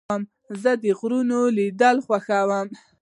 زه 0.61 0.71
د 0.83 0.85
غرونو 0.99 1.39
لیدل 1.57 1.97
خوښوم. 2.05 2.67